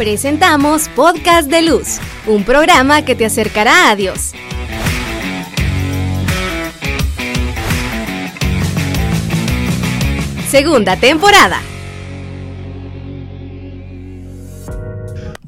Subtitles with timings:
[0.00, 4.32] Presentamos Podcast de Luz, un programa que te acercará a Dios.
[10.48, 11.60] Segunda temporada.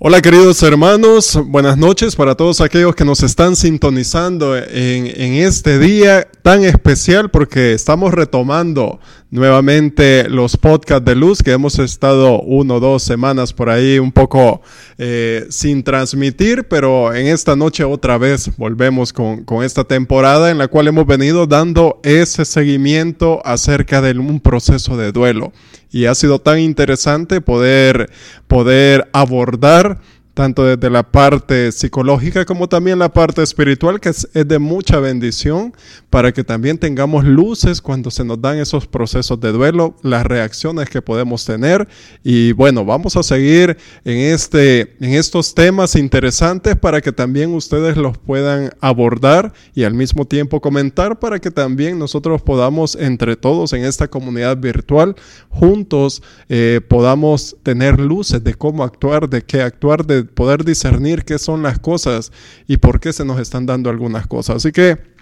[0.04, 5.78] Hola queridos hermanos, buenas noches para todos aquellos que nos están sintonizando en, en, este
[5.78, 8.98] día tan especial porque estamos retomando
[9.30, 14.10] nuevamente los podcasts de luz que hemos estado uno o dos semanas por ahí un
[14.10, 14.60] poco
[14.98, 20.58] eh, sin transmitir, pero en esta noche otra vez volvemos con, con, esta temporada en
[20.58, 25.52] la cual hemos venido dando ese seguimiento acerca de un proceso de duelo.
[25.92, 28.10] Y ha sido tan interesante poder,
[28.48, 30.00] poder abordar
[30.34, 35.74] tanto desde la parte psicológica como también la parte espiritual, que es, de mucha bendición
[36.10, 40.88] para que también tengamos luces cuando se nos dan esos procesos de duelo, las reacciones
[40.88, 41.88] que podemos tener.
[42.22, 47.96] Y bueno, vamos a seguir en, este, en estos temas interesantes para que también ustedes
[47.96, 53.72] los puedan abordar y al mismo tiempo comentar para que también nosotros podamos entre todos
[53.72, 55.14] en esta comunidad virtual
[55.48, 61.38] juntos eh, podamos tener luces de cómo actuar, de qué actuar, de poder discernir qué
[61.38, 62.32] son las cosas
[62.66, 64.56] y por qué se nos están dando algunas cosas.
[64.56, 65.12] Así que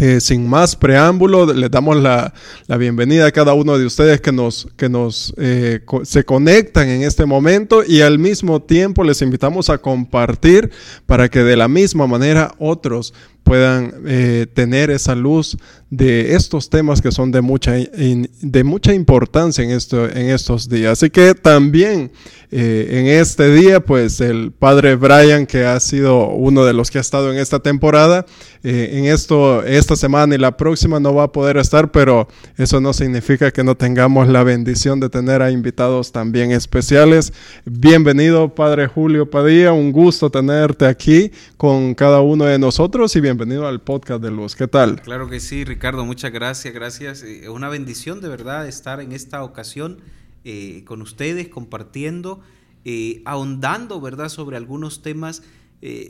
[0.00, 2.34] eh, sin más preámbulo, les damos la,
[2.66, 7.02] la, bienvenida a cada uno de ustedes que nos, que nos eh, se conectan en
[7.02, 10.70] este momento y al mismo tiempo les invitamos a compartir
[11.06, 13.14] para que de la misma manera otros
[13.46, 15.56] puedan eh, tener esa luz
[15.88, 20.94] de estos temas que son de mucha, de mucha importancia en, esto, en estos días.
[20.94, 22.10] Así que también
[22.50, 26.98] eh, en este día, pues el padre Brian, que ha sido uno de los que
[26.98, 28.26] ha estado en esta temporada,
[28.64, 32.80] eh, en esto, esta semana y la próxima no va a poder estar, pero eso
[32.80, 37.32] no significa que no tengamos la bendición de tener a invitados también especiales.
[37.64, 43.35] Bienvenido, padre Julio Padilla, un gusto tenerte aquí con cada uno de nosotros y bienvenido
[43.38, 44.56] al podcast de Luz.
[44.56, 45.02] ¿Qué tal?
[45.02, 47.22] Claro que sí, Ricardo, muchas gracias, gracias.
[47.22, 50.00] Es eh, una bendición de verdad estar en esta ocasión
[50.44, 52.40] eh, con ustedes, compartiendo,
[52.86, 55.42] eh, ahondando, ¿verdad?, sobre algunos temas,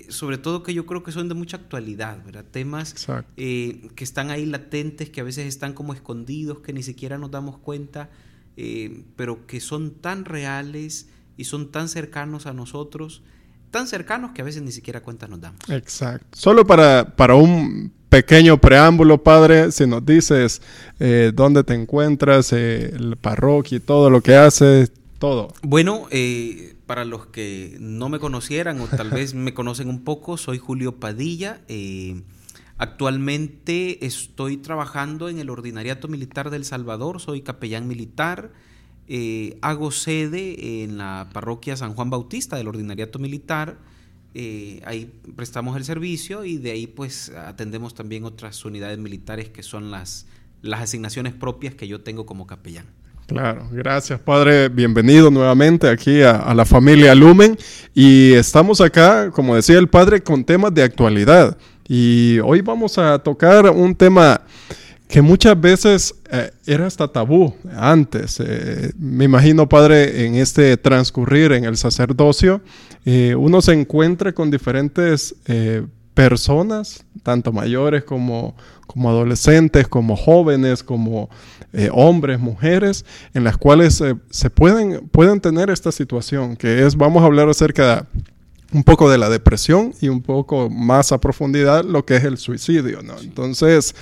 [0.09, 2.45] sobre todo que yo creo que son de mucha actualidad, ¿verdad?
[2.45, 2.95] Temas
[3.35, 7.59] que están ahí latentes, que a veces están como escondidos, que ni siquiera nos damos
[7.59, 8.09] cuenta,
[9.17, 13.23] pero que son tan reales y son tan cercanos a nosotros
[13.71, 15.61] tan cercanos que a veces ni siquiera cuenta nos damos.
[15.69, 16.27] Exacto.
[16.33, 20.63] Solo para, para un pequeño preámbulo, padre, si nos dices
[21.01, 25.53] eh, dónde te encuentras, eh, la parroquia y todo lo que haces, todo.
[25.63, 30.37] Bueno, eh, para los que no me conocieran o tal vez me conocen un poco,
[30.37, 31.61] soy Julio Padilla.
[32.79, 38.51] actualmente estoy trabajando en el Ordinariato Militar del Salvador, soy capellán militar.
[39.61, 43.77] Hago sede en la parroquia San Juan Bautista del Ordinariato Militar.
[44.39, 49.63] Eh, ahí prestamos el servicio y de ahí pues atendemos también otras unidades militares que
[49.63, 50.27] son las,
[50.61, 52.85] las asignaciones propias que yo tengo como capellán.
[53.27, 57.57] Claro, gracias Padre, bienvenido nuevamente aquí a, a, la familia Lumen.
[57.95, 61.57] Y estamos acá, como decía el Padre, con temas de actualidad.
[61.89, 64.43] Y hoy vamos a tocar un tema
[65.09, 68.41] que muchas veces eh, era hasta tabú antes.
[68.41, 72.61] Eh, me imagino, padre, en este transcurrir en el sacerdocio,
[73.05, 75.35] eh, uno se encuentra con diferentes
[76.13, 78.57] personas, tanto mayores como,
[78.87, 81.29] como adolescentes, como jóvenes, como
[81.93, 87.27] hombres, mujeres, en las cuales se pueden, pueden tener esta situación, que es, vamos a
[87.27, 88.03] hablar acerca de
[88.73, 92.39] un poco de la depresión y un poco más a profundidad lo que es el
[92.39, 93.03] suicidio.
[93.03, 93.19] ¿no?
[93.19, 93.95] Entonces,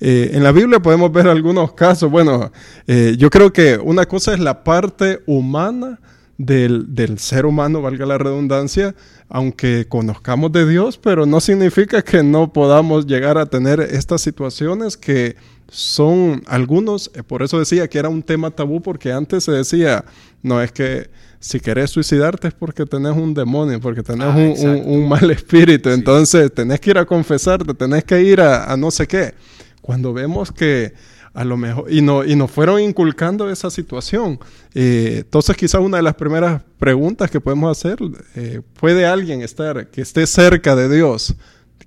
[0.00, 2.10] eh, en la Biblia podemos ver algunos casos.
[2.10, 2.52] Bueno,
[2.86, 6.00] eh, yo creo que una cosa es la parte humana
[6.38, 8.94] del, del, ser humano, valga la redundancia,
[9.28, 14.96] aunque conozcamos de Dios, pero no significa que no podamos llegar a tener estas situaciones
[14.96, 15.36] que
[15.68, 20.04] son algunos, eh, por eso decía que era un tema tabú, porque antes se decía,
[20.42, 21.10] no es que
[21.44, 26.50] si querés suicidarte es porque tenés un demonio, porque tenés ah, un, mal espíritu, entonces
[26.50, 29.34] tenés que ir a confesarte, tenés que ir a, no sé qué.
[29.82, 30.94] Cuando vemos que
[31.34, 34.40] a lo mejor, y, no, y nos fueron inculcando esa situación.
[34.74, 37.98] Eh, entonces quizás una de las primeras preguntas que podemos hacer,
[38.36, 41.34] eh, ¿puede alguien estar, que esté cerca de Dios,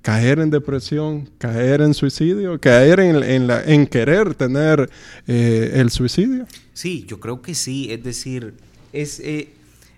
[0.04, 4.88] caer en depresión, caer en suicidio, caer en, la, en querer tener
[5.26, 6.46] eh, el suicidio?
[6.74, 8.54] Sí, yo creo que sí, es decir
[8.94, 9.50] es, eh,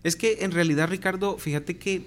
[0.04, 2.06] es que en realidad, Ricardo, fíjate que,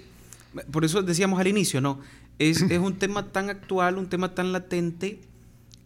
[0.71, 1.99] por eso decíamos al inicio, ¿no?
[2.39, 5.19] Es, es un tema tan actual, un tema tan latente,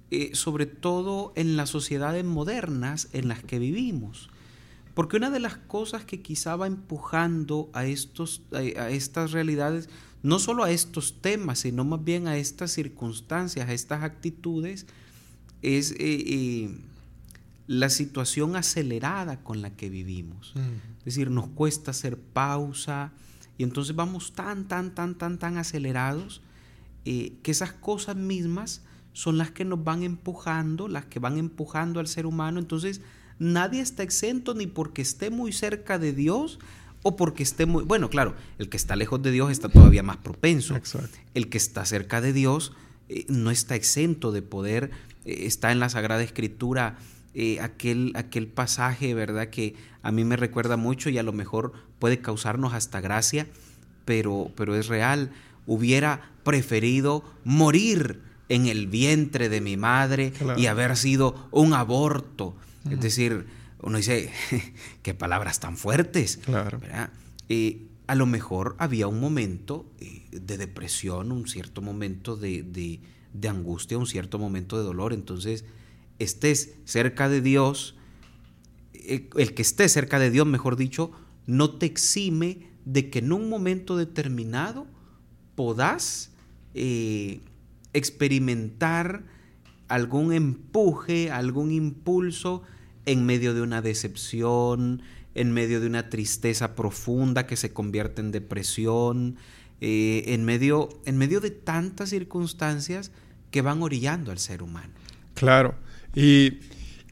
[0.09, 4.29] eh, sobre todo en las sociedades modernas en las que vivimos.
[4.93, 9.89] Porque una de las cosas que quizá va empujando a, estos, a, estas realidades,
[10.23, 14.85] no solo a estos temas, sino más bien a estas circunstancias, a estas actitudes,
[15.61, 16.77] es eh, eh,
[17.67, 20.53] la situación acelerada con la que vivimos.
[20.99, 23.11] Es decir, nos cuesta hacer pausa
[23.57, 26.41] y entonces vamos tan, tan, tan, tan, tan acelerados
[27.05, 28.81] eh, que esas cosas mismas
[29.11, 32.59] son las que nos van empujando, las que van empujando al ser humano.
[32.59, 33.01] Entonces,
[33.39, 36.59] nadie está exento ni porque esté muy cerca de Dios
[37.03, 37.83] o porque esté muy...
[37.83, 40.75] Bueno, claro, el que está lejos de Dios está todavía más propenso.
[41.33, 42.73] El que está cerca de Dios
[43.09, 44.91] eh, no está exento de poder,
[45.25, 46.97] eh, está en la Sagrada Escritura
[47.39, 49.47] eh, aquel, aquel pasaje, ¿verdad?
[49.47, 53.47] Que a mí me recuerda mucho y a lo mejor puede causarnos hasta gracia,
[54.05, 55.31] pero, pero es real.
[55.65, 62.55] Hubiera preferido morir en el vientre de mi madre y haber sido un aborto
[62.91, 63.45] es decir,
[63.81, 64.31] uno dice,
[65.01, 66.37] qué palabras tan fuertes.
[66.37, 66.79] Claro.
[67.49, 73.01] Eh, a lo mejor había un momento eh, de depresión, un cierto momento de,
[73.47, 75.13] angustia, un cierto momento de dolor.
[75.13, 75.65] Entonces,
[76.19, 77.95] estés cerca de Dios,
[78.93, 81.11] eh, el que esté cerca de Dios, mejor dicho,
[81.45, 84.87] no te exime de que en un momento determinado
[85.55, 86.31] podás
[87.93, 89.23] experimentar
[89.87, 92.61] algún empuje, algún impulso
[93.05, 95.01] en medio de una decepción,
[95.33, 99.37] en medio de una tristeza profunda que se convierte en depresión,
[99.79, 103.11] eh, en, medio, en medio de tantas circunstancias
[103.51, 104.93] que van orillando al ser humano.
[105.35, 105.75] Claro,
[106.17, 106.57] y,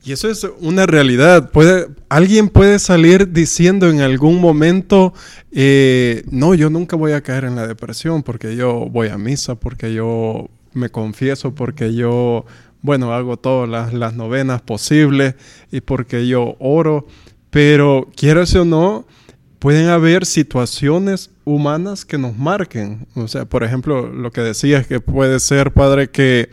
[0.05, 1.49] eso es una realidad.
[1.49, 5.15] Puede, alguien puede salir diciendo en algún momento,
[5.51, 9.55] eh, no, yo nunca voy a caer en la depresión porque yo voy a misa,
[9.55, 12.45] porque yo me confieso, porque yo
[12.85, 15.33] bueno, hago todas las, novenas posibles
[15.71, 17.07] y porque yo oro,
[17.49, 19.07] pero quieras o no,
[19.57, 23.07] pueden haber situaciones humanas que nos marquen.
[23.15, 26.49] O sea, por ejemplo, lo que decías que puede ser, padre, que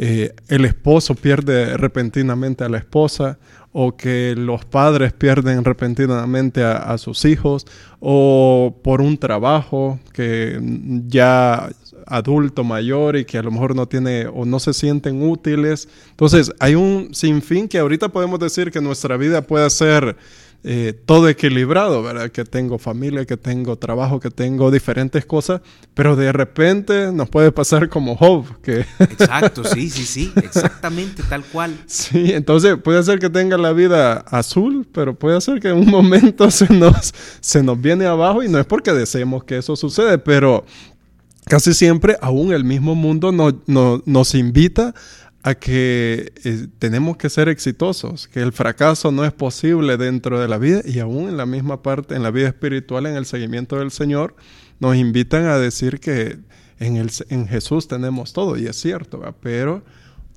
[0.00, 3.38] eh, el esposo pierde repentinamente a la esposa
[3.72, 7.66] o que los padres pierden repentinamente a, sus hijos
[8.00, 10.58] o por un trabajo que
[11.06, 11.68] ya
[12.06, 15.88] adulto mayor y que a lo mejor no tiene o no se sienten útiles.
[16.10, 20.16] Entonces, hay un sinfín que ahorita podemos decir que nuestra vida puede ser
[20.64, 22.30] eh, todo equilibrado, ¿verdad?
[22.30, 25.60] Que tengo familia, que tengo trabajo, que tengo diferentes cosas,
[25.94, 28.80] pero de repente nos puede pasar como Job, que...
[28.98, 31.78] Exacto, sí, sí, sí, exactamente, tal cual.
[31.86, 35.90] Sí, entonces puede ser que tenga la vida azul, pero puede ser que en un
[35.90, 40.18] momento se nos, se nos viene abajo y no es porque deseemos que eso sucede,
[40.18, 40.64] pero
[41.44, 44.92] casi siempre aún el mismo mundo nos invita
[45.48, 50.46] a que eh, tenemos que ser exitosos, que el fracaso no es posible dentro de
[50.46, 53.78] la vida y aún en la misma parte, en la vida espiritual, en el seguimiento
[53.78, 54.36] del Señor,
[54.78, 56.38] nos invitan a decir que
[56.78, 59.82] en, el, en Jesús tenemos todo y es cierto, pero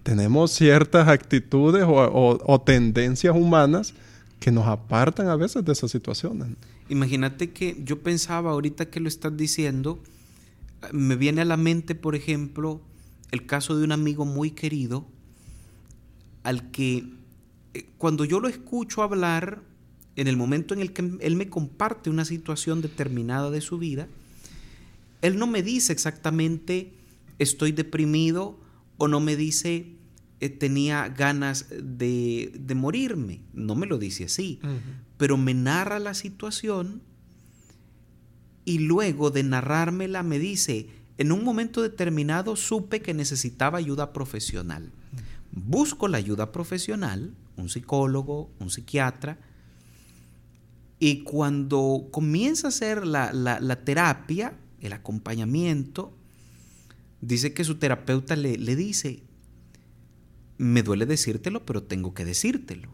[0.03, 3.93] tenemos ciertas actitudes o, tendencias humanas
[4.39, 6.47] que nos apartan a veces de esas situaciones.
[6.89, 9.99] Imagínate que yo pensaba ahorita que lo estás diciendo,
[10.91, 12.81] me viene a la mente, por ejemplo,
[13.31, 15.07] el caso de un amigo muy querido
[16.43, 17.05] al que
[17.73, 19.61] eh, cuando yo lo escucho hablar,
[20.15, 24.07] en el momento en el que él me comparte una situación determinada de su vida,
[25.21, 26.93] él no me dice exactamente
[27.39, 28.59] estoy deprimido
[28.97, 29.95] o no me dice
[30.39, 34.59] eh, tenía ganas de, morirme, no me lo dice así,
[35.17, 37.01] pero me narra la situación
[38.65, 40.87] y luego de narrármela me dice,
[41.21, 44.91] en un momento determinado supe que necesitaba ayuda profesional.
[45.51, 49.37] Busco la ayuda profesional, un psicólogo, un psiquiatra,
[50.97, 56.15] y cuando comienza a hacer la, terapia, el acompañamiento,
[57.21, 59.23] dice que su terapeuta le, dice,
[60.57, 62.89] me duele decírtelo, pero tengo que decírtelo.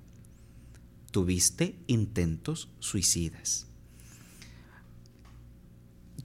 [1.12, 3.66] Tuviste intentos suicidas.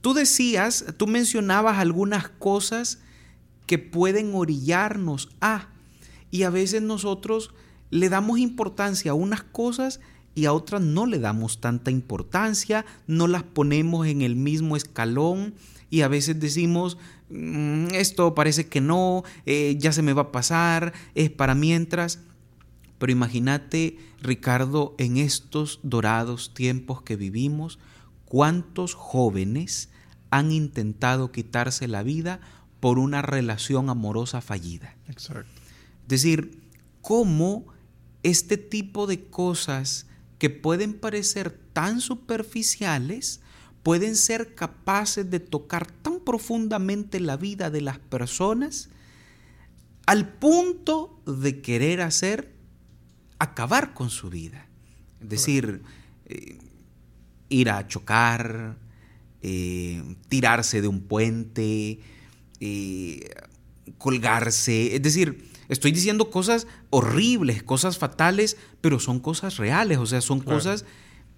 [0.03, 2.99] Tú decías, tú mencionabas algunas cosas
[3.65, 5.69] que pueden orillarnos a,
[6.29, 7.51] y a veces nosotros
[7.89, 10.01] le damos importancia a unas cosas
[10.35, 15.53] y a otras no le damos tanta importancia, no las ponemos en el mismo escalón
[15.89, 16.97] y a veces decimos,
[17.29, 22.19] mm, esto parece que no, eh, ya se me va a pasar, es para mientras.
[22.97, 27.79] Pero imagínate, Ricardo, en estos dorados tiempos que vivimos,
[28.25, 29.92] cuántos jóvenes
[30.33, 32.39] han intentado quitarse la vida
[32.79, 34.95] por una relación amorosa fallida.
[35.07, 35.61] Exacto.
[36.01, 36.59] Es decir,
[37.01, 37.67] cómo
[38.23, 40.07] este tipo de cosas
[40.39, 43.41] que pueden parecer tan superficiales,
[43.83, 48.89] pueden ser capaces de tocar tan profundamente la vida de las personas
[50.07, 52.55] al punto de querer hacer
[53.37, 54.65] acabar con su vida.
[55.21, 55.83] Es decir,
[56.25, 56.57] eh,
[57.49, 58.77] ir a chocar,
[59.43, 61.99] eh, tirarse de un puente,
[62.59, 63.29] eh,
[63.97, 64.95] colgarse.
[64.95, 70.39] Es decir, estoy diciendo cosas horribles, cosas fatales, pero son cosas reales, o sea, son
[70.39, 70.85] cosas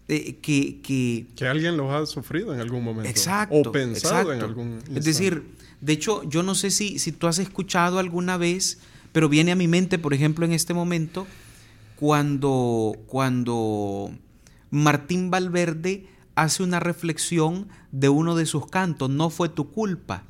[0.07, 1.47] que, que, que...
[1.47, 3.09] alguien los ha sufrido en algún momento.
[3.09, 3.69] Exacto.
[3.69, 5.43] O pensado en algún Es decir,
[5.81, 8.79] de hecho, yo no sé si, si tú has escuchado alguna vez,
[9.12, 11.25] pero viene a mi mente, por ejemplo, en este momento,
[11.95, 14.12] cuando, cuando
[14.69, 16.05] Martín Valverde
[16.36, 20.24] hace una reflexión de uno de sus cantos, no fue tu culpa,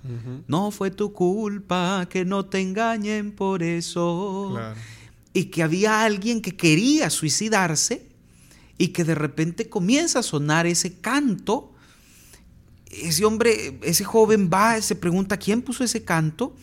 [0.47, 4.57] no fue tu culpa que no te engañen por eso.
[5.33, 8.07] Y que había alguien que quería suicidarse
[8.77, 11.73] y que de repente comienza a sonar ese canto.
[12.85, 16.55] Ese hombre, ese joven va, se pregunta, ¿quién puso ese canto?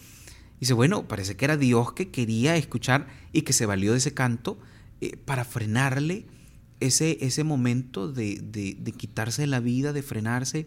[0.56, 3.98] Y dice, bueno, parece que era Dios que quería escuchar y que se valió de
[3.98, 4.56] ese canto
[5.00, 6.26] eh, para frenarle
[6.82, 10.66] ese, ese momento de, de, quitarse la vida, de frenarse.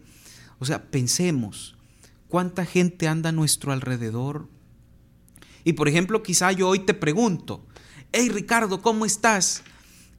[0.60, 1.76] O sea, pensemos,
[2.28, 4.48] ¿cuánta gente anda a nuestro alrededor?
[5.64, 7.66] Y por ejemplo, quizá yo hoy te pregunto,
[8.12, 9.64] hey Ricardo, ¿cómo estás?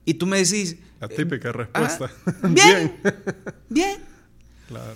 [0.05, 0.77] Y tú me decís...
[1.01, 2.11] La típica respuesta.
[2.27, 2.97] Ah, bien,
[3.69, 4.01] bien.
[4.69, 4.95] Claro.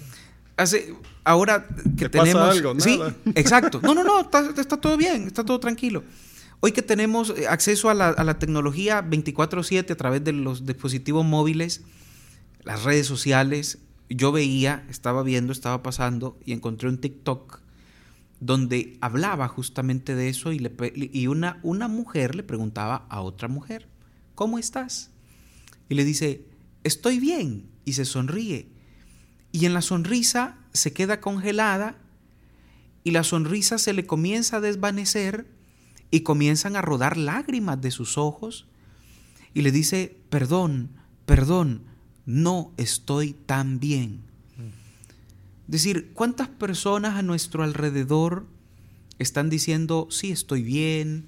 [0.57, 1.67] Hace, ahora
[1.97, 2.35] que tenemos...
[2.35, 2.75] Pasa algo?
[2.75, 2.85] Nada.
[2.85, 3.01] Sí,
[3.35, 3.81] exacto.
[3.83, 6.05] No, no, no, está, está todo bien, está todo tranquilo.
[6.61, 11.83] Hoy que tenemos eh, acceso a la, tecnología 24/7 a través de los dispositivos móviles,
[12.63, 13.79] las redes sociales,
[14.11, 17.61] yo veía, estaba viendo, estaba pasando y encontré un TikTok
[18.41, 20.67] donde hablaba justamente de eso y,
[21.13, 23.89] y una, una mujer le preguntaba a otra mujer,
[24.35, 25.11] ¿cómo estás?
[25.89, 26.45] Y le dice,
[26.85, 28.69] estoy bien, y se sonríe.
[29.53, 31.97] Y en la sonrisa se queda congelada
[33.03, 35.47] y la sonrisa se le comienza a desvanecer
[36.11, 38.67] y comienzan a rodar lágrimas de sus ojos
[39.55, 40.91] y le dice, perdón,
[41.27, 41.83] perdón,
[42.27, 44.23] no estoy tan bien.
[45.71, 48.47] Es decir, ¿cuántas personas a nuestro alrededor
[49.21, 51.27] están diciendo, sí, estoy bien,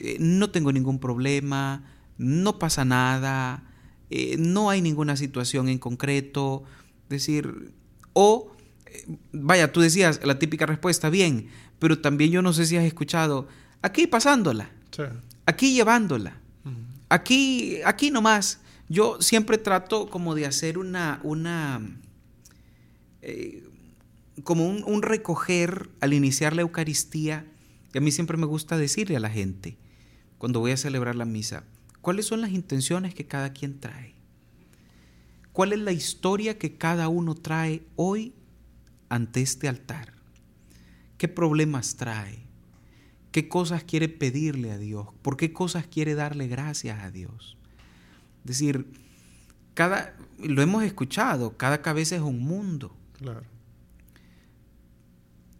[0.00, 1.84] eh, no tengo ningún problema,
[2.16, 3.62] no pasa nada,
[4.08, 6.64] eh, no hay ninguna situación en concreto?
[7.04, 7.74] Es decir,
[8.14, 8.52] o,
[8.86, 12.84] eh, vaya, tú decías la típica respuesta, bien, pero también yo no sé si has
[12.84, 13.48] escuchado,
[13.84, 14.70] aquí pasándola,
[15.44, 16.40] aquí llevándola,
[17.10, 18.60] aquí, aquí nomás.
[18.88, 21.82] Yo siempre trato como de hacer una, una
[23.20, 23.62] eh,
[24.42, 27.46] como un, recoger al iniciar la Eucaristía,
[27.92, 29.76] que a mí siempre me gusta decirle a la gente,
[30.38, 31.64] cuando voy a celebrar la misa,
[32.00, 34.14] cuáles son las intenciones que cada quien trae,
[35.52, 38.34] cuál es la historia que cada uno trae hoy
[39.10, 40.14] ante este altar,
[41.18, 42.43] qué problemas trae,
[43.34, 47.56] qué cosas quiere pedirle a Dios, por qué cosas quiere darle gracias a Dios.
[48.42, 48.86] Es decir,
[49.74, 52.94] cada, lo hemos escuchado, cada cabeza es un mundo.
[53.18, 53.42] Claro.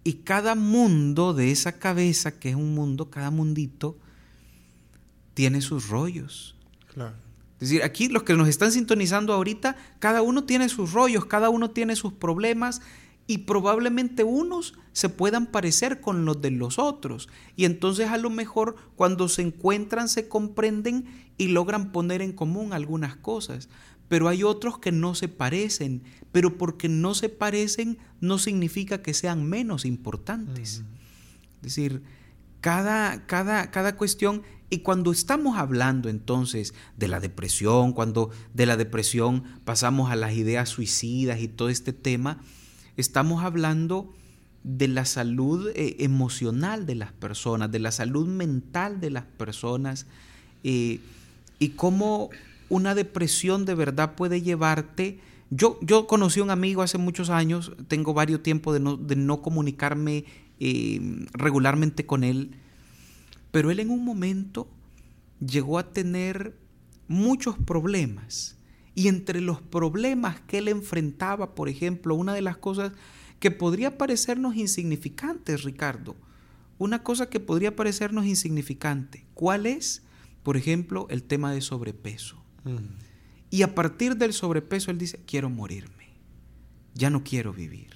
[0.04, 3.98] Y cada mundo de esa cabeza, que es un mundo, cada mundito,
[5.34, 6.54] tiene sus rollos.
[6.92, 7.16] Claro.
[7.54, 11.50] Es decir, aquí los que nos están sintonizando ahorita, cada uno tiene sus rollos, cada
[11.50, 12.82] uno tiene sus problemas
[13.26, 17.28] y probablemente unos se puedan parecer con los de los otros.
[17.56, 21.06] Y entonces a lo mejor cuando se encuentran se comprenden
[21.38, 23.68] y logran poner en común algunas cosas.
[24.08, 29.14] Pero hay otros que no se parecen, pero porque no se parecen no significa que
[29.14, 30.84] sean menos importantes.
[31.56, 32.02] Es decir,
[32.60, 38.76] cada, cada, cada cuestión, y cuando estamos hablando entonces de la depresión, cuando de la
[38.76, 42.40] depresión pasamos a las ideas suicidas y todo este tema,
[42.96, 44.14] Estamos hablando
[44.62, 50.06] de la salud eh, emocional de las personas, de la salud mental de las personas
[50.62, 51.00] eh,
[51.58, 52.30] y cómo
[52.68, 55.20] una depresión de verdad puede llevarte.
[55.50, 59.16] Yo, yo conocí a un amigo hace muchos años, tengo varios tiempos de no, de
[59.16, 60.24] no comunicarme
[60.60, 62.52] eh, regularmente con él,
[63.50, 64.68] pero él en un momento
[65.44, 66.56] llegó a tener
[67.06, 68.56] muchos problemas
[68.94, 72.92] y entre los problemas que él enfrentaba, por ejemplo, una de las cosas
[73.40, 76.16] que podría parecernos insignificantes, Ricardo,
[76.78, 80.02] una cosa que podría parecernos insignificante, ¿cuál es?
[80.42, 82.42] Por ejemplo, el tema de sobrepeso.
[83.50, 86.08] Y a partir del sobrepeso él dice, quiero morirme,
[86.94, 87.90] ya no quiero vivir.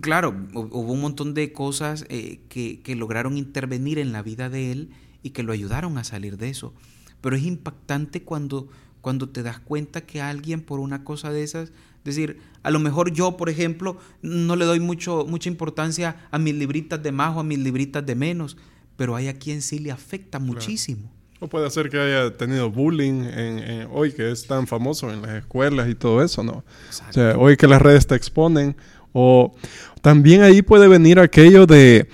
[0.00, 4.72] Claro, hubo un montón de cosas eh, que, que lograron intervenir en la vida de
[4.72, 4.90] él
[5.22, 6.74] y que lo ayudaron a salir de eso.
[7.20, 8.68] Pero es impactante cuando,
[9.00, 12.78] cuando te das cuenta que alguien por una cosa de esas, es decir, a lo
[12.78, 17.36] mejor yo, por ejemplo, no le doy mucho, mucha importancia a mis libritas de más
[17.36, 18.56] o a mis libritas de menos,
[18.96, 21.10] pero hay a quien sí le afecta muchísimo.
[21.38, 25.32] O puede ser que haya tenido bullying en, hoy, que es tan famoso en las
[25.32, 26.64] escuelas y todo eso, ¿no?
[27.08, 28.74] O sea, hoy que las redes te exponen.
[29.12, 29.54] O
[30.00, 32.08] también ahí puede venir aquello de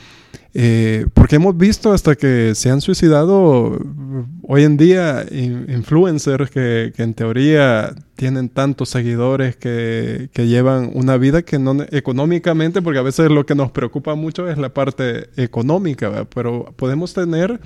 [0.55, 3.79] eh, porque hemos visto hasta que se han suicidado
[4.43, 11.59] hoy en día influencers que, en teoría tienen tantos seguidores que, llevan una vida que
[11.59, 16.75] no económicamente, porque a veces lo que nos preocupa mucho es la parte económica, pero
[16.77, 17.59] podemos tener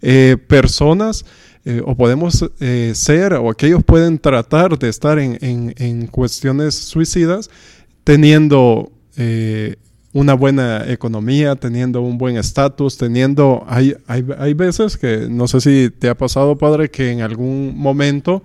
[0.00, 1.24] eh, personas
[1.64, 2.44] eh, o podemos
[2.92, 7.50] ser o aquellos pueden tratar de estar en, en cuestiones suicidas
[8.02, 8.90] teniendo
[10.12, 13.64] una buena economía, teniendo un buen estatus, teniendo...
[13.66, 17.76] Hay, hay, hay, veces que, no sé si te ha pasado, padre, que en algún
[17.76, 18.42] momento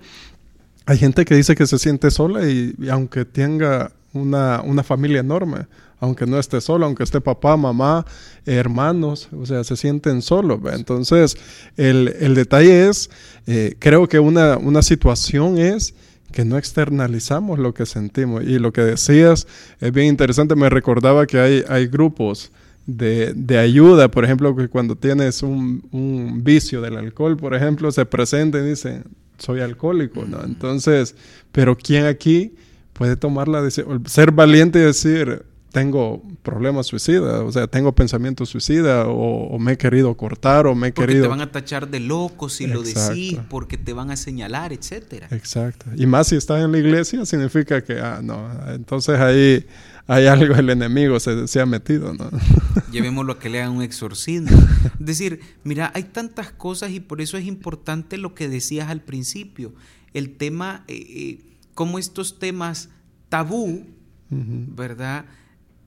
[0.86, 5.66] hay gente que dice que se siente sola y, aunque tenga una, una, familia enorme,
[6.00, 8.06] aunque no esté solo, aunque esté papá, mamá,
[8.46, 10.60] hermanos, o sea, se sienten solos.
[10.72, 11.36] Entonces,
[11.76, 13.10] el, el, detalle es,
[13.46, 15.92] eh, creo que una, una situación es
[16.32, 18.44] que no externalizamos lo que sentimos.
[18.44, 19.46] Y lo que decías
[19.80, 22.52] es bien interesante, me recordaba que hay, hay grupos
[22.86, 27.92] de, de ayuda, por ejemplo, que cuando tienes un, un, vicio del alcohol, por ejemplo,
[27.92, 29.02] se presenta y dice,
[29.36, 30.42] soy alcohólico, ¿no?
[30.42, 31.14] Entonces,
[31.52, 32.54] pero ¿quién aquí
[32.94, 35.42] puede tomar la decisión, ser valiente y decir,
[35.78, 40.88] tengo problemas suicidas, o sea, tengo pensamientos suicidas, o, me he querido cortar, o me
[40.88, 41.26] he porque querido...
[41.26, 45.28] te van a tachar de loco si lo decís, porque te van a señalar, etcétera.
[45.30, 45.86] Exacto.
[45.96, 49.64] Y más si estás en la iglesia, significa que, ah, no, entonces ahí
[50.08, 52.28] hay algo, el enemigo se, se ha metido, ¿no?
[52.90, 54.58] Llevémoslo a que le hagan un exorcismo.
[54.98, 59.02] Es decir, mira, hay tantas cosas y por eso es importante lo que decías al
[59.02, 59.74] principio,
[60.12, 62.88] el tema, eh, eh, como estos temas
[63.28, 63.86] tabú,
[64.30, 65.26] ¿verdad?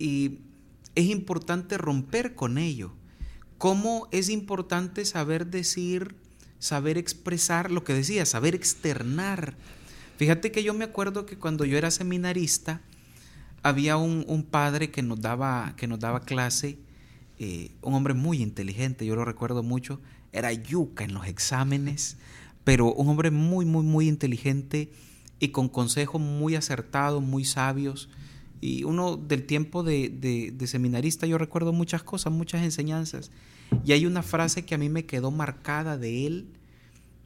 [0.02, 0.40] Y
[0.96, 2.94] es importante romper con ello.
[3.58, 6.16] ¿Cómo es importante saber decir,
[6.58, 9.56] saber expresar lo que decía, saber externar?
[10.18, 12.82] Fíjate que yo me acuerdo que cuando yo era seminarista,
[13.64, 16.80] había un, padre que nos daba, que nos daba clase,
[17.38, 22.18] eh, un hombre muy inteligente, yo lo recuerdo mucho, era yuca en los exámenes,
[22.64, 24.92] pero un hombre muy, muy, muy inteligente
[25.40, 28.10] y con consejos muy acertados, muy sabios.
[28.62, 33.32] Y uno del tiempo de, seminarista, yo recuerdo muchas cosas, muchas enseñanzas.
[33.84, 36.48] Y hay una frase que a mí me quedó marcada de él.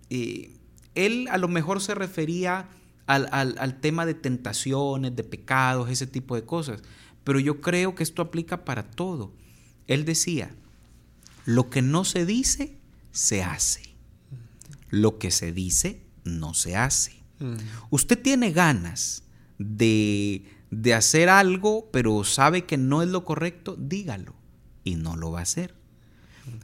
[0.09, 0.53] Eh,
[0.95, 2.69] él a lo mejor se refería
[3.05, 6.81] al, al, tema de tentaciones, de pecados, ese tipo de cosas.
[7.25, 9.33] Pero yo creo que esto aplica para todo.
[9.87, 10.55] Él decía,
[11.43, 12.77] lo que no se dice,
[13.11, 13.81] se hace.
[14.89, 17.13] Lo que se dice, no se hace.
[17.39, 17.55] Mm.
[17.89, 19.23] Usted tiene ganas
[19.57, 20.45] de
[20.81, 24.35] de hacer algo, pero sabe que no es lo correcto, dígalo
[24.83, 25.73] y no lo va a hacer.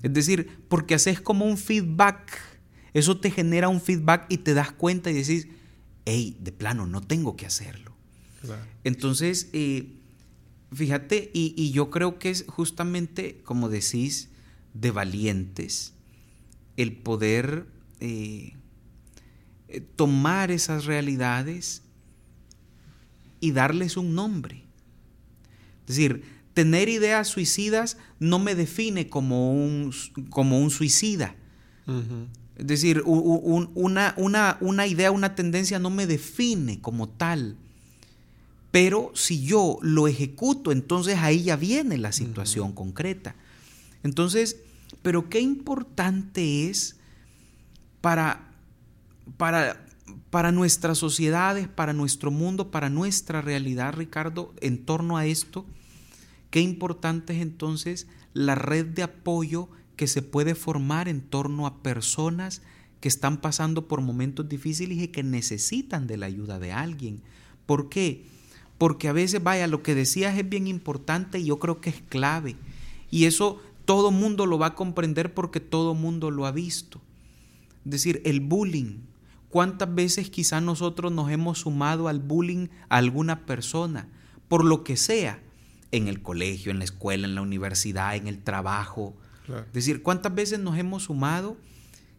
[0.04, 2.38] Es decir, porque haces como un feedback,
[2.94, 5.48] eso te genera un feedback y te das cuenta y decís,
[6.06, 7.96] hey, de plano, no tengo que hacerlo.
[8.84, 9.94] Entonces, eh,
[10.74, 14.30] fíjate, y, yo creo que es justamente, como decís,
[14.74, 15.94] de valientes,
[16.76, 17.66] el poder
[18.00, 18.56] eh,
[19.68, 21.84] eh, tomar esas realidades
[23.42, 24.64] y darles un nombre.
[25.82, 26.24] Es decir,
[26.54, 29.94] tener ideas suicidas no me define como un,
[30.30, 31.36] como un suicida.
[32.56, 37.58] Es decir, una, una, una, idea, una tendencia no me define como tal.
[38.70, 43.36] Pero si yo lo ejecuto, entonces ahí ya viene la situación concreta.
[44.04, 44.58] Entonces,
[45.02, 46.96] pero qué importante es
[48.00, 48.50] para,
[49.38, 49.86] para
[50.30, 55.66] para nuestras sociedades, para nuestro mundo, para nuestra realidad, Ricardo, en torno a esto,
[56.50, 61.84] qué importante es entonces la red de apoyo que se puede formar en torno a
[61.84, 62.62] personas
[63.00, 67.22] que están pasando por momentos difíciles y que necesitan de la ayuda de alguien.
[67.66, 68.26] ¿Por qué?
[68.78, 72.02] Porque a veces, vaya, lo que decías es bien importante y yo creo que es
[72.10, 72.56] clave.
[73.10, 77.02] Y eso todo mundo lo va a comprender porque todo mundo lo ha visto.
[77.86, 79.00] Es decir, el bullying,
[79.52, 84.08] ¿Cuántas veces quizás nosotros nos hemos sumado al bullying a alguna persona,
[84.48, 85.44] por lo que sea,
[85.92, 89.14] en el colegio, en la escuela, en la universidad, en el trabajo?
[89.50, 91.58] Es decir, ¿cuántas veces nos hemos sumado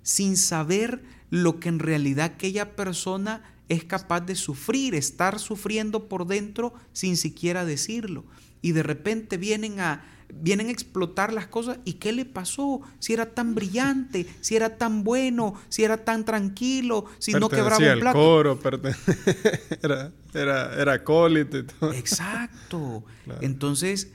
[0.02, 6.26] sin saber lo que en realidad aquella persona es capaz de sufrir, estar sufriendo por
[6.26, 8.26] dentro sin siquiera decirlo?
[8.60, 10.04] Y de repente vienen a,
[10.40, 11.78] vienen a explotar las cosas.
[11.84, 12.80] ¿Y qué le pasó?
[12.98, 17.92] Si era tan brillante, si era tan bueno, si era tan tranquilo, si no quebraba
[17.92, 18.18] un plato.
[18.18, 18.58] coro,
[19.82, 21.92] era, era, era acólito todo.
[21.92, 23.04] Exacto.
[23.40, 24.10] Entonces,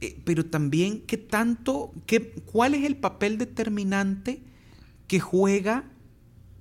[0.00, 4.42] eh, pero también, ¿qué tanto, qué, cuál es el papel determinante
[5.08, 5.84] que juega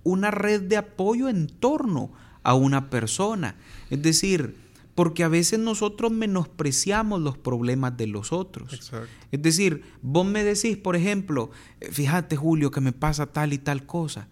[0.03, 2.11] una red de apoyo en torno
[2.43, 3.55] a una persona?
[3.89, 4.64] Es decir,
[4.95, 8.91] porque a veces nosotros menospreciamos los problemas de los otros.
[9.31, 13.57] Es decir, vos me decís, por ejemplo, eh, fíjate Julio que me pasa tal y
[13.57, 14.29] tal cosa.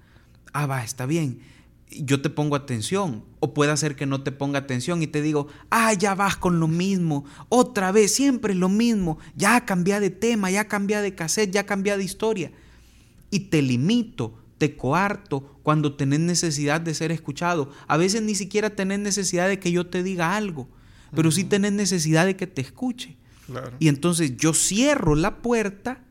[0.54, 1.42] Ah, va, está bien.
[1.90, 3.26] Yo te pongo atención.
[3.42, 6.62] O puede ser que no te ponga atención y te digo, ah, ya vas con
[6.62, 7.26] lo mismo.
[7.50, 9.18] Otra vez, siempre lo mismo.
[9.36, 12.52] Ya cambia de tema, ya cambia de cassette, ya cambia de historia.
[13.30, 17.70] Y te limito, te coarto cuando tenés necesidad de ser escuchado.
[17.90, 20.70] A veces ni siquiera tenés necesidad de que yo te diga algo,
[21.14, 23.18] pero sí tenés necesidad de que te escuche.
[23.80, 26.02] Y entonces yo cierro la puerta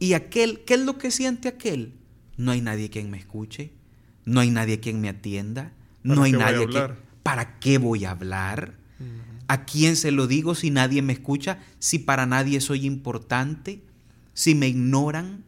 [0.00, 1.92] y aquel, ¿qué es lo que siente aquel?
[2.36, 3.70] No hay nadie quien me escuche,
[4.24, 5.72] no hay nadie quien me atienda,
[6.02, 6.90] no hay nadie que...
[7.22, 8.74] ¿Para qué voy a hablar?
[9.46, 11.60] ¿A quién se lo digo si nadie me escucha?
[11.78, 13.80] Si para nadie soy importante,
[14.34, 15.44] si me ignoran.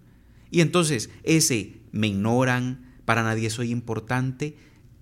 [0.50, 4.56] Y entonces ese me ignoran, para nadie soy importante,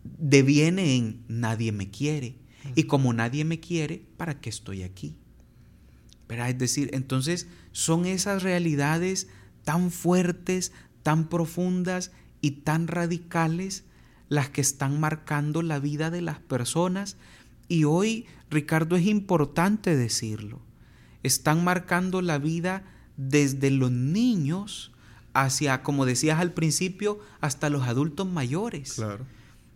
[0.05, 2.37] deviene en nadie me quiere.
[2.75, 5.17] Y como nadie me quiere, ¿para qué estoy aquí?
[6.27, 9.29] Pero Es decir, entonces son esas realidades
[9.65, 13.85] tan fuertes, tan profundas y tan radicales
[14.29, 17.17] las que están marcando la vida de las personas.
[17.69, 20.61] Y hoy, Ricardo, es importante decirlo,
[21.23, 22.85] están marcando la vida
[23.17, 24.93] desde los niños
[25.43, 28.95] hacia, como decías al principio, hasta los adultos mayores.
[28.95, 29.25] Claro.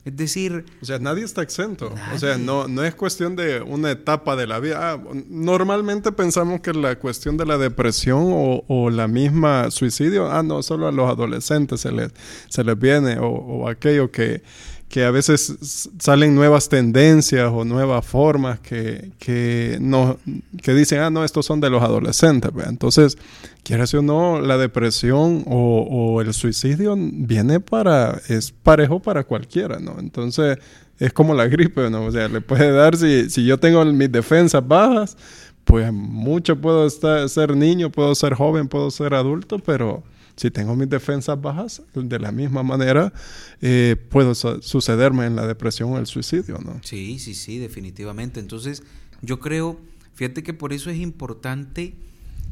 [0.05, 0.65] Es decir...
[0.81, 1.93] O sea, nadie está exento.
[2.15, 4.93] O sea, no, no es cuestión de una etapa de la vida.
[4.95, 10.63] Ah, normalmente pensamos que la cuestión de la depresión o, la misma suicidio, ah, no,
[10.63, 12.13] solo a los adolescentes se les,
[12.49, 14.43] se les viene, o aquello que,
[14.91, 20.19] que a veces salen nuevas tendencias o nuevas formas que, que, no,
[20.61, 22.51] que dicen, ah, no, estos son de los adolescentes.
[22.67, 23.17] Entonces,
[23.63, 29.95] quieras o no, la depresión o, el suicidio viene para, es parejo para cualquiera, ¿no?
[30.01, 30.59] Entonces,
[30.99, 32.07] es como la gripe, ¿no?
[32.07, 35.17] O sea, le puede dar, si, si yo tengo mis defensas bajas,
[35.63, 40.03] pues mucho puedo estar, ser niño, puedo ser joven, puedo ser adulto, pero
[40.41, 43.13] si tengo mis defensas bajas, de la misma manera
[43.61, 46.81] eh, puedo sucederme en la depresión o el suicidio, ¿no?
[46.83, 48.41] Sí, sí, sí, definitivamente.
[48.41, 48.83] Entonces,
[49.21, 49.79] yo creo,
[50.15, 51.93] fíjate que por eso es importante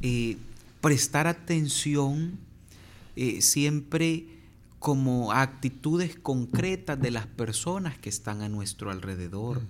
[0.02, 0.36] eh,
[0.82, 2.38] prestar atención
[3.16, 4.26] eh, siempre
[4.78, 9.62] como a actitudes concretas de las personas que están a nuestro alrededor.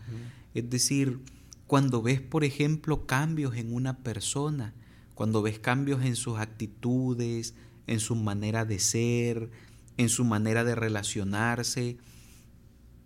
[0.55, 1.21] Es decir,
[1.69, 4.75] cuando ves, por ejemplo, cambios en una persona,
[5.15, 7.55] cuando ves cambios en sus actitudes,
[7.89, 9.51] en su manera de ser,
[9.97, 11.99] en su manera de relacionarse.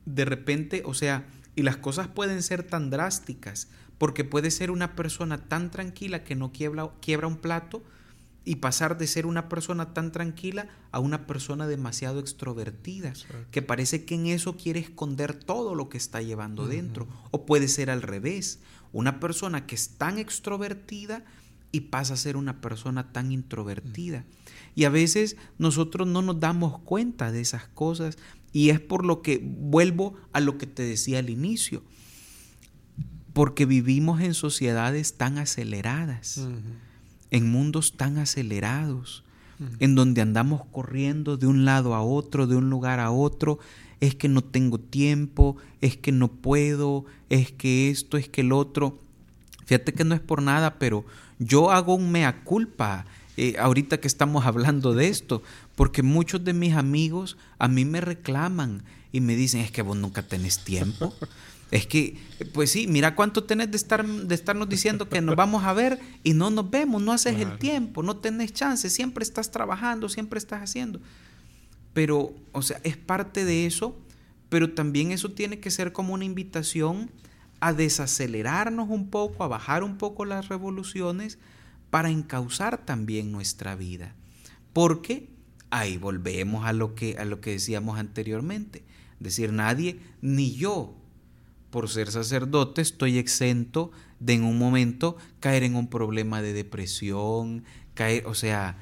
[0.05, 3.69] De repente, o sea, y las cosas pueden ser tan drásticas,
[3.99, 7.83] porque puede ser una persona tan tranquila que no quiebra, quiebra un plato
[8.45, 13.13] y pasar de ser una persona tan tranquila a una persona demasiado extrovertida,
[13.51, 17.07] que parece que en eso quiere esconder todo lo que está llevando dentro.
[17.31, 18.59] O puede ser al revés,
[18.93, 21.25] una persona que es tan extrovertida
[21.71, 24.25] y pasa a ser una persona tan introvertida.
[24.75, 28.17] Y a veces nosotros no nos damos cuenta de esas cosas
[28.53, 31.83] y es por lo que vuelvo a lo que te decía al inicio,
[33.33, 36.47] porque vivimos en sociedades tan aceleradas,
[37.31, 39.25] en mundos tan acelerados,
[39.79, 43.59] en donde andamos corriendo de un lado a otro, de un lugar a otro,
[44.01, 48.51] es que no tengo tiempo, es que no puedo, es que esto, es que el
[48.51, 48.99] otro.
[49.65, 51.05] Fíjate que no es por nada, pero
[51.39, 55.43] yo hago un mea culpa eh, ahorita que estamos hablando de esto,
[55.75, 59.97] porque muchos de mis amigos a mí me reclaman y me dicen, es que vos
[59.97, 61.15] nunca tenés tiempo.
[61.73, 62.19] Es que,
[62.53, 65.99] pues sí, mira cuánto tenés de, estar, de estarnos diciendo que nos vamos a ver
[66.23, 70.37] y no nos vemos, no haces el tiempo, no tenés chance, siempre estás trabajando, siempre
[70.37, 71.01] estás haciendo.
[71.95, 73.97] Pero, o sea, es parte de eso,
[74.51, 77.11] pero también eso tiene que ser como una invitación
[77.59, 81.39] a desacelerarnos un poco, a bajar un poco las revoluciones
[81.93, 84.15] para encauzar también nuestra vida.
[84.73, 85.29] Porque
[85.69, 88.83] ahí volvemos a lo que, a lo que decíamos anteriormente.
[89.21, 90.97] Decir, nadie, ni yo,
[91.69, 97.63] por ser sacerdote, estoy exento de en un momento caer en un problema de depresión,
[97.93, 98.79] caer, o sea,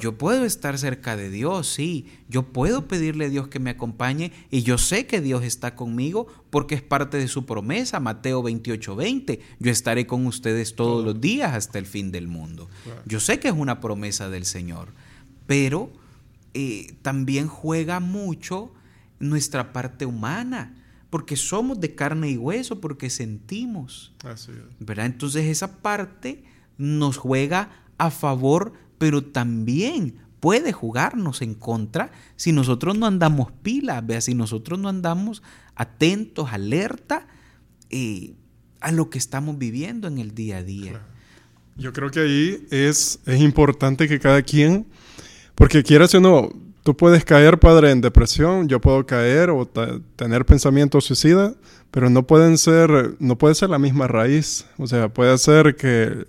[0.00, 2.06] Yo puedo estar cerca de Dios, sí.
[2.28, 6.26] Yo puedo pedirle a Dios que me acompañe y yo sé que Dios está conmigo
[6.50, 9.40] porque es parte de su promesa, Mateo 28, 20.
[9.58, 12.68] Yo estaré con ustedes todos los días hasta el fin del mundo.
[13.06, 14.88] Yo sé que es una promesa del Señor,
[15.46, 15.90] pero
[16.54, 18.72] eh, también juega mucho
[19.18, 20.78] nuestra parte humana
[21.12, 24.14] porque somos de carne y hueso, porque sentimos.
[24.80, 25.04] ¿verdad?
[25.04, 26.42] Entonces esa parte
[26.78, 27.68] nos juega
[27.98, 34.20] a favor, pero también puede jugarnos en contra si nosotros no andamos pilas, ¿vea?
[34.20, 35.42] si nosotros no andamos
[35.74, 37.26] atentos, alerta
[37.90, 38.34] eh,
[38.78, 41.02] a lo que estamos viviendo en el día a día.
[41.76, 44.86] Yo creo que ahí es, es importante que cada quien,
[45.56, 46.50] porque quieras o no,
[46.84, 49.68] Tú puedes caer, padre, en depresión, yo puedo caer o
[50.16, 51.54] tener pensamientos suicidas,
[51.92, 54.66] pero no pueden ser, no puede ser la misma raíz.
[54.78, 56.26] O sea, puede ser que,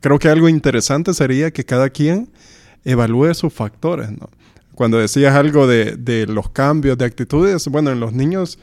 [0.00, 2.28] creo que algo interesante sería que cada quien
[2.84, 4.28] evalúe sus factores, ¿no?
[4.74, 8.58] Cuando decías algo de, los cambios de actitudes, bueno, en los niños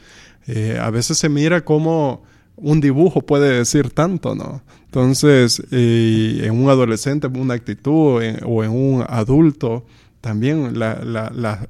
[0.46, 2.22] eh, a veces se mira como
[2.56, 4.62] un dibujo puede decir tanto, ¿no?
[4.84, 9.84] Entonces, eh, en un adolescente, una actitud o en un adulto,
[10.24, 11.00] también la,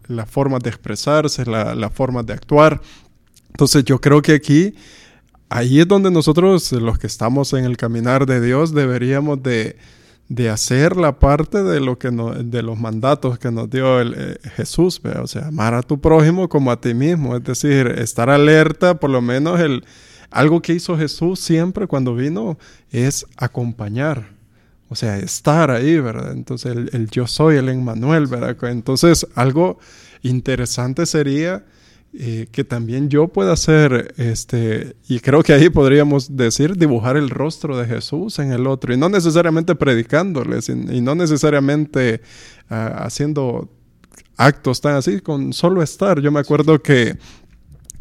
[0.06, 2.80] la, forma de expresarse, la, forma de actuar.
[3.48, 4.74] Entonces yo creo que aquí,
[5.54, 9.76] ahí es donde nosotros, los que estamos en el caminar de Dios, deberíamos de,
[10.50, 15.00] hacer la parte de, lo que de los mandatos que nos dio el, eh, Jesús,
[15.22, 19.10] o sea, amar a tu prójimo como a ti mismo, es decir, estar alerta, por
[19.10, 19.84] lo menos el,
[20.32, 22.58] algo que hizo Jesús siempre cuando vino
[22.90, 24.34] es acompañar.
[24.88, 26.32] O sea, estar ahí, ¿verdad?
[26.32, 28.56] Entonces, el, yo soy el Emmanuel, ¿verdad?
[28.70, 29.78] Entonces, algo
[30.22, 31.64] interesante sería
[32.16, 37.28] eh, que también yo pueda hacer, este, y creo que ahí podríamos decir, dibujar el
[37.28, 42.20] rostro de Jesús en el otro, y no necesariamente predicándoles, y, no necesariamente
[42.70, 43.68] ah, haciendo
[44.36, 46.20] actos tan así, con solo estar.
[46.20, 47.18] Yo me acuerdo que,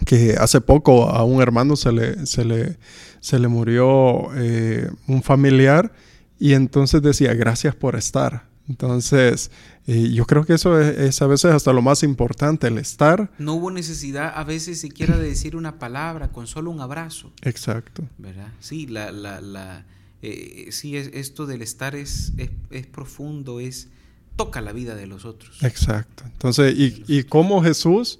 [0.05, 2.77] que hace poco a un hermano se le, se le,
[3.19, 5.91] se le murió eh, un familiar,
[6.37, 8.52] y entonces decía, gracias por estar.
[8.69, 9.51] Entonces,
[9.87, 13.31] eh, yo creo que eso es, a veces hasta lo más importante, el estar.
[13.37, 17.31] No hubo necesidad a veces siquiera de decir una palabra, con solo un abrazo.
[17.41, 18.03] Exacto.
[18.17, 18.53] ¿Verdad?
[18.59, 19.85] Sí, la, la, la,
[20.21, 22.31] eh, sí es, esto del estar es,
[22.69, 23.89] es, profundo, es
[24.37, 25.61] toca la vida de los otros.
[25.61, 26.23] Exacto.
[26.25, 28.19] Entonces, y, y cómo Jesús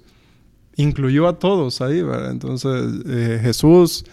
[0.76, 2.30] incluyó a todos ahí, ¿verdad?
[2.30, 4.04] Entonces, eh, Jesús,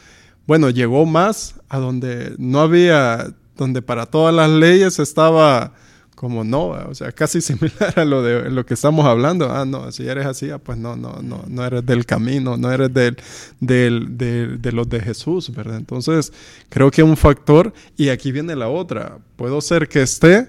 [0.47, 5.73] bueno, llegó más a donde no había donde para todas las leyes estaba
[6.21, 9.49] como no, o sea, casi similar a lo de lo que estamos hablando.
[9.49, 12.71] Ah, no, si eres así, ah, pues no, no, no, no eres del camino, no
[12.71, 13.17] eres del,
[13.59, 15.77] del, de los de Jesús, ¿verdad?
[15.77, 16.31] Entonces,
[16.69, 20.47] creo que un factor, y aquí viene la otra, puedo ser que esté,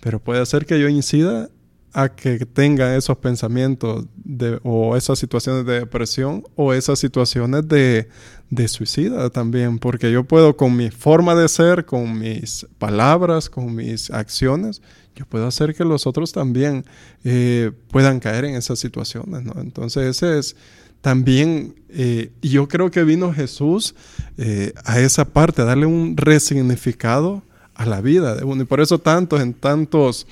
[0.00, 1.48] pero puede ser que yo incida
[1.92, 8.08] a que tenga esos pensamientos de, o esas situaciones de depresión o esas situaciones de,
[8.50, 13.72] de suicida también, porque yo puedo con mi forma de ser, con mis palabras, con
[13.76, 14.82] mis acciones,
[15.14, 16.84] yo puedo hacer que los otros también
[17.24, 19.60] eh, puedan caer en esas situaciones, ¿no?
[19.60, 20.56] Entonces ese es
[21.00, 23.94] también, eh, yo creo que vino Jesús
[24.38, 27.42] eh, a esa parte, a darle un resignificado
[27.74, 28.62] a la vida de uno.
[28.62, 30.26] Y por eso tantos, en tantos